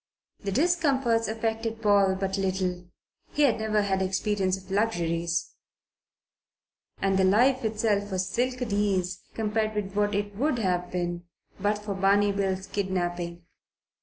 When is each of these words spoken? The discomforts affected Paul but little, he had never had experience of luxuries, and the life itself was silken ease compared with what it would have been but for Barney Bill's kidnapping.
The 0.39 0.51
discomforts 0.51 1.27
affected 1.27 1.79
Paul 1.79 2.15
but 2.15 2.35
little, 2.35 2.85
he 3.33 3.43
had 3.43 3.59
never 3.59 3.83
had 3.83 4.01
experience 4.01 4.57
of 4.57 4.71
luxuries, 4.71 5.53
and 6.99 7.19
the 7.19 7.23
life 7.23 7.63
itself 7.63 8.11
was 8.11 8.27
silken 8.27 8.71
ease 8.71 9.21
compared 9.35 9.75
with 9.75 9.93
what 9.93 10.15
it 10.15 10.35
would 10.35 10.57
have 10.57 10.89
been 10.89 11.25
but 11.59 11.77
for 11.77 11.93
Barney 11.93 12.31
Bill's 12.31 12.65
kidnapping. 12.65 13.45